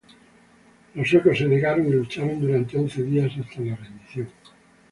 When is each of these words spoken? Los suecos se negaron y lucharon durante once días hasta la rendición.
Los 0.95 1.07
suecos 1.07 1.37
se 1.37 1.45
negaron 1.45 1.85
y 1.87 1.91
lucharon 1.91 2.39
durante 2.41 2.75
once 2.75 3.03
días 3.03 3.31
hasta 3.39 3.61
la 3.61 3.75
rendición. 3.75 4.29